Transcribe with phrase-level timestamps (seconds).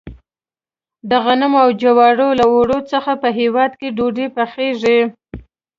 [1.09, 4.99] د غنمو او جوارو له اوړو څخه په هیواد کې ډوډۍ پخیږي.